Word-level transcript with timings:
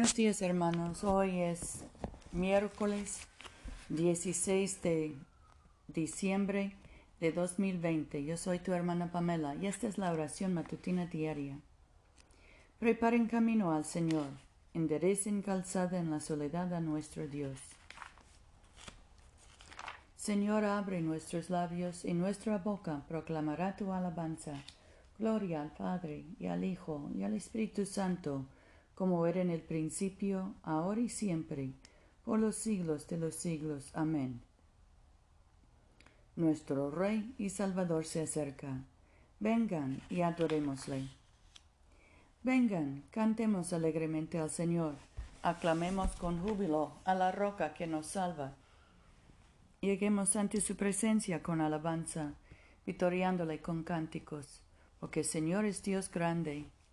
Buenos 0.00 0.16
días 0.16 0.40
hermanos, 0.40 1.04
hoy 1.04 1.40
es 1.40 1.84
miércoles 2.32 3.20
16 3.90 4.80
de 4.80 5.14
diciembre 5.88 6.72
de 7.20 7.32
2020. 7.32 8.24
Yo 8.24 8.38
soy 8.38 8.60
tu 8.60 8.72
hermana 8.72 9.12
Pamela 9.12 9.54
y 9.56 9.66
esta 9.66 9.86
es 9.86 9.98
la 9.98 10.10
oración 10.10 10.54
matutina 10.54 11.04
diaria. 11.04 11.58
Preparen 12.78 13.26
camino 13.26 13.74
al 13.74 13.84
Señor, 13.84 14.28
enderecen 14.72 15.42
calzada 15.42 15.98
en 15.98 16.10
la 16.10 16.20
soledad 16.20 16.72
a 16.72 16.80
nuestro 16.80 17.28
Dios. 17.28 17.58
Señor, 20.16 20.64
abre 20.64 21.02
nuestros 21.02 21.50
labios 21.50 22.06
y 22.06 22.14
nuestra 22.14 22.56
boca 22.56 23.02
proclamará 23.06 23.76
tu 23.76 23.92
alabanza. 23.92 24.54
Gloria 25.18 25.60
al 25.60 25.74
Padre 25.74 26.24
y 26.38 26.46
al 26.46 26.64
Hijo 26.64 27.10
y 27.14 27.22
al 27.22 27.34
Espíritu 27.34 27.84
Santo 27.84 28.46
como 29.00 29.26
era 29.26 29.40
en 29.40 29.48
el 29.48 29.62
principio, 29.62 30.52
ahora 30.62 31.00
y 31.00 31.08
siempre, 31.08 31.72
por 32.22 32.38
los 32.38 32.54
siglos 32.54 33.08
de 33.08 33.16
los 33.16 33.34
siglos. 33.34 33.90
Amén. 33.94 34.42
Nuestro 36.36 36.90
Rey 36.90 37.34
y 37.38 37.48
Salvador 37.48 38.04
se 38.04 38.20
acerca. 38.20 38.84
Vengan 39.38 40.02
y 40.10 40.20
adorémosle. 40.20 41.08
Vengan, 42.42 43.02
cantemos 43.10 43.72
alegremente 43.72 44.38
al 44.38 44.50
Señor, 44.50 44.96
aclamemos 45.40 46.10
con 46.16 46.38
júbilo 46.38 46.92
a 47.06 47.14
la 47.14 47.32
roca 47.32 47.72
que 47.72 47.86
nos 47.86 48.04
salva. 48.04 48.52
Lleguemos 49.80 50.36
ante 50.36 50.60
su 50.60 50.76
presencia 50.76 51.42
con 51.42 51.62
alabanza, 51.62 52.34
vitoriándole 52.84 53.62
con 53.62 53.82
cánticos, 53.82 54.60
porque 54.98 55.20
el 55.20 55.26
Señor 55.26 55.64
es 55.64 55.82
Dios 55.82 56.10
grande 56.10 56.66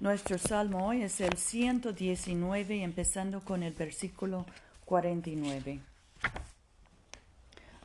Nuestro 0.00 0.38
salmo 0.38 0.86
hoy 0.86 1.02
es 1.02 1.20
el 1.20 1.36
119, 1.36 2.82
empezando 2.82 3.40
con 3.42 3.62
el 3.62 3.74
versículo 3.74 4.46
49. 4.86 5.80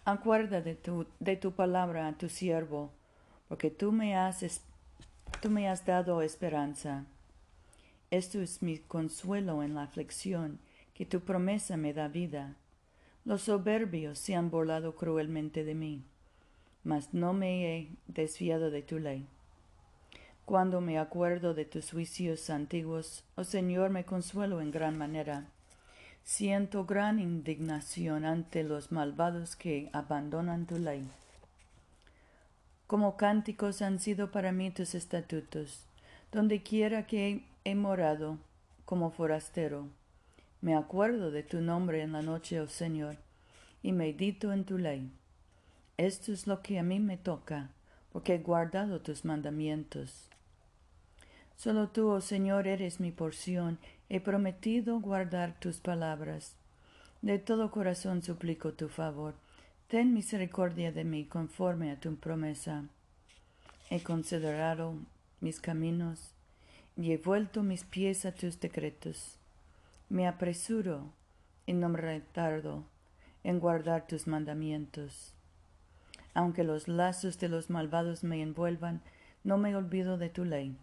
Acuerda 0.06 0.62
de 0.62 0.76
tu, 0.76 1.06
de 1.20 1.36
tu 1.36 1.52
palabra 1.52 2.08
a 2.08 2.14
tu 2.14 2.30
siervo, 2.30 2.92
porque 3.50 3.70
tú 3.70 3.92
me, 3.92 4.16
has, 4.16 4.62
tú 5.42 5.50
me 5.50 5.68
has 5.68 5.86
dado 5.86 6.22
esperanza. 6.22 7.06
Esto 8.12 8.40
es 8.40 8.62
mi 8.62 8.78
consuelo 8.78 9.62
en 9.62 9.76
la 9.76 9.84
aflicción, 9.84 10.60
que 10.94 11.06
tu 11.06 11.20
promesa 11.20 11.76
me 11.76 11.92
da 11.94 12.08
vida. 12.08 12.56
Los 13.26 13.42
soberbios 13.42 14.20
se 14.20 14.36
han 14.36 14.50
burlado 14.50 14.96
cruelmente 14.96 15.66
de 15.66 15.76
mí, 15.76 16.06
mas 16.84 17.14
no 17.14 17.34
me 17.34 17.76
he 17.76 17.90
desviado 18.08 18.70
de 18.72 18.84
tu 18.84 19.00
ley. 19.00 19.28
Cuando 20.46 20.80
me 20.80 21.00
acuerdo 21.00 21.56
de 21.56 21.66
tus 21.66 21.90
juicios 21.90 22.52
antiguos, 22.52 23.24
oh 23.36 23.44
Señor, 23.44 23.90
me 23.90 24.06
consuelo 24.06 24.62
en 24.62 24.70
gran 24.70 24.96
manera. 24.96 25.46
Siento 26.24 26.86
gran 26.86 27.20
indignación 27.20 28.26
ante 28.26 28.64
los 28.64 28.92
malvados 28.92 29.56
que 29.56 29.90
abandonan 29.92 30.68
tu 30.68 30.78
ley. 30.78 31.10
Como 32.86 33.18
cánticos 33.18 33.82
han 33.82 33.98
sido 33.98 34.30
para 34.30 34.52
mí 34.52 34.70
tus 34.70 34.94
estatutos, 34.94 35.84
donde 36.32 36.62
quiera 36.62 37.08
que 37.08 37.44
he 37.64 37.74
morado 37.74 38.38
como 38.86 39.10
forastero. 39.10 39.88
Me 40.62 40.76
acuerdo 40.76 41.32
de 41.32 41.42
tu 41.42 41.60
nombre 41.60 42.04
en 42.04 42.12
la 42.12 42.22
noche, 42.22 42.62
oh 42.62 42.68
Señor, 42.68 43.18
y 43.82 43.94
medito 43.94 44.54
en 44.54 44.64
tu 44.64 44.78
ley. 44.78 45.12
Esto 45.98 46.32
es 46.32 46.46
lo 46.46 46.62
que 46.62 46.78
a 46.78 46.84
mí 46.84 47.00
me 47.00 47.18
toca, 47.18 47.72
porque 48.12 48.36
he 48.36 48.38
guardado 48.38 49.02
tus 49.02 49.26
mandamientos. 49.26 50.30
Solo 51.56 51.90
tú, 51.90 52.10
oh 52.10 52.22
Señor, 52.22 52.68
eres 52.68 53.00
mi 53.00 53.12
porción. 53.12 53.80
He 54.10 54.20
prometido 54.20 55.00
guardar 55.00 55.60
tus 55.60 55.80
palabras. 55.80 56.56
De 57.22 57.40
todo 57.40 57.72
corazón 57.72 58.22
suplico 58.22 58.74
tu 58.74 58.90
favor. 58.90 59.34
Ten 59.88 60.14
misericordia 60.14 60.92
de 60.92 61.04
mí 61.04 61.26
conforme 61.26 61.92
a 61.92 62.00
tu 62.00 62.16
promesa. 62.18 62.84
He 63.90 64.02
considerado 64.02 64.96
mis 65.42 65.60
caminos 65.60 66.32
y 66.98 67.12
he 67.12 67.18
vuelto 67.18 67.64
mis 67.64 67.84
pies 67.84 68.26
a 68.26 68.32
tus 68.32 68.60
decretos. 68.60 69.38
Me 70.10 70.28
apresuro 70.28 71.12
y 71.66 71.74
no 71.74 71.90
me 71.90 72.00
retardo 72.00 72.84
en 73.44 73.60
guardar 73.60 74.08
tus 74.08 74.28
mandamientos. 74.28 75.34
Aunque 76.34 76.64
los 76.64 76.88
lazos 76.88 77.40
de 77.40 77.50
los 77.50 77.70
malvados 77.70 78.24
me 78.24 78.42
envuelvan, 78.42 79.02
no 79.44 79.58
me 79.58 79.76
olvido 79.76 80.18
de 80.18 80.30
tu 80.30 80.46
ley. 80.46 80.76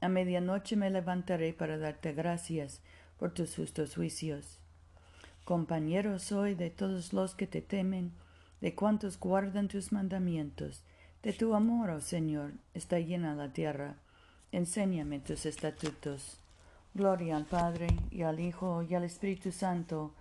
A 0.00 0.08
medianoche 0.08 0.76
me 0.76 0.90
levantaré 0.90 1.52
para 1.52 1.76
darte 1.76 2.12
gracias 2.12 2.80
por 3.18 3.32
tus 3.32 3.56
justos 3.56 3.94
juicios. 3.94 4.58
Compañero 5.44 6.18
soy 6.18 6.54
de 6.54 6.70
todos 6.70 7.12
los 7.12 7.34
que 7.34 7.46
te 7.46 7.62
temen, 7.62 8.12
de 8.60 8.74
cuantos 8.74 9.18
guardan 9.18 9.68
tus 9.68 9.92
mandamientos. 9.92 10.82
De 11.22 11.32
tu 11.32 11.54
amor, 11.54 11.90
oh 11.90 12.00
Señor, 12.00 12.52
está 12.74 13.00
llena 13.00 13.34
la 13.34 13.52
tierra. 13.52 13.96
Enséñame 14.52 15.18
tus 15.18 15.46
estatutos. 15.46 16.38
Gloria 16.94 17.36
al 17.36 17.44
Padre, 17.44 17.88
y 18.10 18.22
al 18.22 18.40
Hijo, 18.40 18.82
y 18.82 18.94
al 18.94 19.04
Espíritu 19.04 19.52
Santo, 19.52 20.14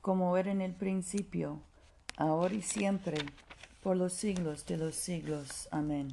como 0.00 0.36
era 0.36 0.50
en 0.50 0.60
el 0.60 0.72
principio, 0.72 1.60
ahora 2.16 2.54
y 2.54 2.62
siempre, 2.62 3.16
por 3.82 3.96
los 3.96 4.12
siglos 4.12 4.66
de 4.66 4.76
los 4.76 4.94
siglos. 4.94 5.68
Amén. 5.72 6.12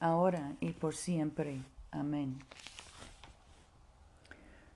ahora 0.00 0.54
y 0.60 0.70
por 0.72 0.94
siempre. 0.94 1.60
Amén. 1.90 2.38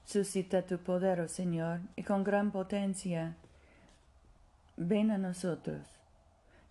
Suscita 0.04 0.62
tu 0.62 0.78
poder, 0.78 1.20
oh 1.20 1.28
Señor, 1.28 1.80
y 1.94 2.02
con 2.02 2.24
gran 2.24 2.50
potencia 2.50 3.36
ven 4.76 5.10
a 5.10 5.18
nosotros. 5.18 5.86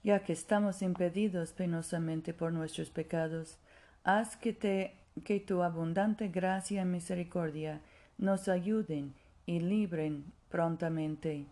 Ya 0.04 0.24
que 0.24 0.34
estamos 0.34 0.82
impedidos 0.82 1.54
penosamente 1.54 2.34
por 2.34 2.52
nuestros 2.52 2.90
pecados, 2.90 3.58
haz 4.04 4.36
que, 4.36 4.54
te, 4.54 4.96
que 5.24 5.40
tu 5.40 5.64
abundante 5.64 6.28
gracia 6.28 6.82
y 6.82 6.86
misericordia 6.86 7.82
nos 8.18 8.48
ayuden 8.48 9.14
y 9.46 9.60
libren 9.60 10.26
prontamente. 10.50 11.46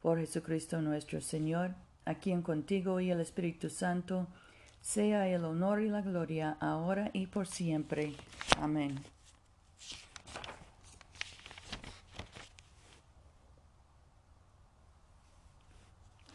Por 0.00 0.18
Jesucristo 0.18 0.80
nuestro 0.80 1.20
Señor, 1.20 1.74
a 2.04 2.14
quien 2.14 2.42
contigo 2.42 3.00
y 3.00 3.10
el 3.10 3.20
Espíritu 3.20 3.70
Santo 3.70 4.28
sea 4.84 5.26
el 5.26 5.46
honor 5.46 5.80
y 5.80 5.88
la 5.88 6.02
gloria 6.02 6.58
ahora 6.60 7.10
y 7.14 7.26
por 7.26 7.46
siempre. 7.46 8.12
Amén. 8.60 9.00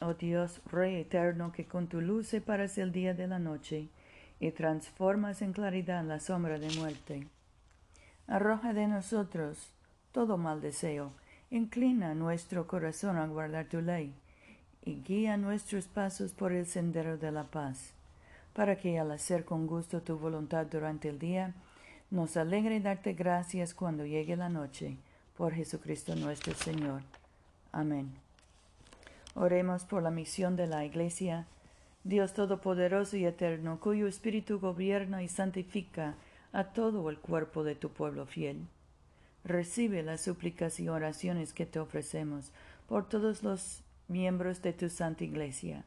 Oh 0.01 0.15
Dios, 0.15 0.61
Rey 0.65 0.95
eterno, 0.95 1.51
que 1.51 1.65
con 1.65 1.87
tu 1.87 2.01
luz 2.01 2.27
separas 2.27 2.77
el 2.79 2.91
día 2.91 3.13
de 3.13 3.27
la 3.27 3.37
noche 3.37 3.89
y 4.39 4.49
transformas 4.51 5.43
en 5.43 5.53
claridad 5.53 6.03
la 6.03 6.19
sombra 6.19 6.57
de 6.57 6.69
muerte. 6.71 7.27
Arroja 8.27 8.73
de 8.73 8.87
nosotros 8.87 9.69
todo 10.11 10.37
mal 10.37 10.59
deseo, 10.59 11.11
inclina 11.51 12.15
nuestro 12.15 12.65
corazón 12.65 13.17
a 13.17 13.27
guardar 13.27 13.67
tu 13.67 13.79
ley 13.79 14.11
y 14.83 15.03
guía 15.03 15.37
nuestros 15.37 15.85
pasos 15.85 16.33
por 16.33 16.51
el 16.51 16.65
sendero 16.65 17.17
de 17.17 17.31
la 17.31 17.43
paz 17.43 17.93
para 18.59 18.75
que 18.75 18.99
al 18.99 19.09
hacer 19.11 19.45
con 19.45 19.67
gusto 19.67 20.01
tu 20.01 20.17
voluntad 20.17 20.65
durante 20.65 21.07
el 21.07 21.17
día, 21.17 21.53
nos 22.11 22.35
alegre 22.35 22.81
darte 22.81 23.13
gracias 23.13 23.73
cuando 23.73 24.05
llegue 24.05 24.35
la 24.35 24.49
noche. 24.49 24.97
por 25.37 25.53
Jesucristo 25.53 26.13
nuestro 26.17 26.53
Señor. 26.53 27.01
Amén. 27.71 28.11
Oremos 29.33 29.85
por 29.85 30.03
la 30.03 30.11
misión 30.11 30.57
de 30.57 30.67
la 30.67 30.83
Iglesia, 30.83 31.47
Dios 32.03 32.33
Todopoderoso 32.33 33.15
y 33.15 33.23
Eterno, 33.23 33.79
cuyo 33.79 34.07
Espíritu 34.07 34.59
gobierna 34.59 35.23
y 35.23 35.29
santifica 35.29 36.15
a 36.51 36.65
todo 36.65 37.09
el 37.09 37.17
cuerpo 37.17 37.63
de 37.63 37.75
tu 37.75 37.87
pueblo 37.87 38.25
fiel. 38.25 38.67
Recibe 39.45 40.03
las 40.03 40.19
súplicas 40.19 40.81
y 40.81 40.89
oraciones 40.89 41.53
que 41.53 41.65
te 41.65 41.79
ofrecemos 41.79 42.51
por 42.89 43.07
todos 43.07 43.41
los 43.41 43.83
miembros 44.09 44.61
de 44.61 44.73
tu 44.73 44.89
Santa 44.89 45.23
Iglesia, 45.23 45.85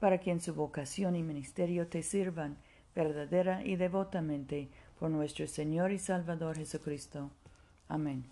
para 0.00 0.18
que 0.18 0.30
en 0.30 0.40
su 0.40 0.54
vocación 0.54 1.16
y 1.16 1.22
ministerio 1.22 1.88
te 1.88 2.02
sirvan 2.02 2.56
verdadera 2.94 3.64
y 3.64 3.76
devotamente 3.76 4.68
por 4.98 5.10
nuestro 5.10 5.46
Señor 5.46 5.92
y 5.92 5.98
Salvador 5.98 6.56
Jesucristo. 6.56 7.30
Amén. 7.88 8.24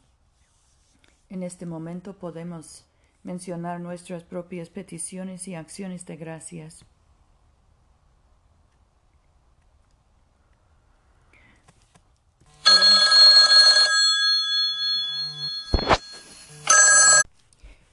En 1.28 1.42
este 1.42 1.66
momento 1.66 2.16
podemos 2.16 2.84
mencionar 3.22 3.80
nuestras 3.80 4.22
propias 4.22 4.70
peticiones 4.70 5.48
y 5.48 5.54
acciones 5.54 6.06
de 6.06 6.16
gracias. 6.16 6.84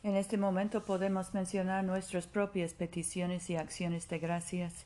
En 0.04 0.18
este 0.18 0.38
momento 0.38 0.84
podemos 0.84 1.34
mencionar 1.34 1.86
nuestras 1.86 2.28
propias 2.28 2.74
peticiones 2.74 3.50
y 3.50 3.56
acciones 3.56 4.10
de 4.10 4.20
gracias. 4.20 4.86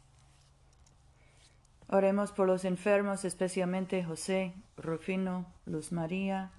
Oremos 1.88 2.31
por 2.31 2.46
los 2.46 2.66
enfermos, 2.66 3.25
especialmente 3.25 4.04
José, 4.04 4.54
Rufino, 4.78 5.48
Luz 5.66 5.92
María, 5.92 6.52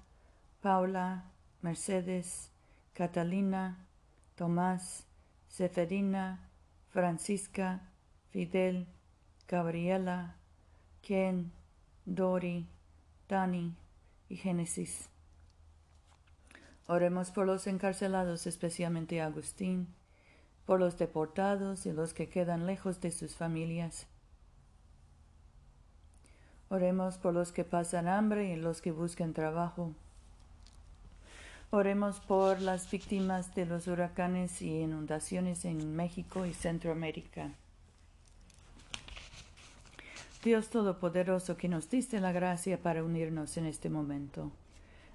Paula, 0.61 1.23
Mercedes, 1.61 2.51
Catalina, 2.93 3.77
Tomás, 4.35 5.05
Seferina, 5.47 6.49
Francisca, 6.89 7.79
Fidel, 8.31 8.87
Gabriela, 9.47 10.35
Ken, 11.01 11.53
Dori, 12.05 12.67
Dani 13.29 13.73
y 14.27 14.35
Génesis. 14.35 15.09
Oremos 16.91 17.29
por 17.29 17.45
los 17.45 17.67
encarcelados, 17.67 18.47
especialmente 18.47 19.21
Agustín, 19.21 19.85
por 20.65 20.79
los 20.79 20.97
deportados 20.97 21.85
y 21.85 21.91
los 21.91 22.15
que 22.15 22.29
quedan 22.29 22.65
lejos 22.65 22.99
de 22.99 23.11
sus 23.11 23.35
familias. 23.35 24.07
Oremos 26.69 27.19
por 27.19 27.35
los 27.35 27.51
que 27.51 27.63
pasan 27.63 28.07
hambre 28.07 28.51
y 28.51 28.55
los 28.55 28.81
que 28.81 28.91
buscan 28.91 29.33
trabajo. 29.33 29.93
Oremos 31.69 32.21
por 32.21 32.59
las 32.59 32.89
víctimas 32.89 33.53
de 33.53 33.67
los 33.67 33.85
huracanes 33.85 34.59
y 34.63 34.81
inundaciones 34.81 35.65
en 35.65 35.95
México 35.95 36.47
y 36.47 36.55
Centroamérica. 36.55 37.51
Dios 40.43 40.71
Todopoderoso, 40.71 41.55
que 41.55 41.69
nos 41.69 41.87
diste 41.87 42.19
la 42.19 42.31
gracia 42.31 42.81
para 42.81 43.03
unirnos 43.03 43.57
en 43.57 43.67
este 43.67 43.91
momento, 43.91 44.51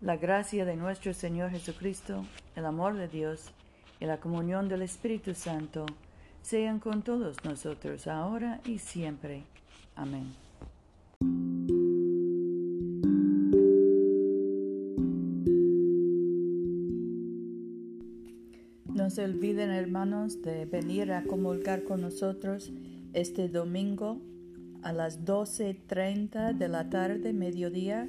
La 0.00 0.16
gracia 0.16 0.64
de 0.64 0.76
nuestro 0.76 1.14
Señor 1.14 1.50
Jesucristo, 1.50 2.24
el 2.56 2.66
amor 2.66 2.96
de 2.96 3.08
Dios 3.08 3.52
y 4.00 4.06
la 4.06 4.18
comunión 4.18 4.68
del 4.68 4.82
Espíritu 4.82 5.34
Santo 5.34 5.86
sean 6.42 6.78
con 6.78 7.02
todos 7.02 7.42
nosotros 7.44 8.06
ahora 8.06 8.60
y 8.66 8.78
siempre. 8.78 9.44
Amén. 9.94 10.34
No 18.92 19.10
se 19.10 19.24
olviden, 19.24 19.70
hermanos, 19.70 20.42
de 20.42 20.66
venir 20.66 21.12
a 21.12 21.22
comulgar 21.24 21.84
con 21.84 22.00
nosotros 22.00 22.72
este 23.12 23.48
domingo 23.48 24.20
a 24.82 24.92
las 24.92 25.24
12.30 25.24 26.52
de 26.52 26.68
la 26.68 26.90
tarde, 26.90 27.32
mediodía, 27.32 28.08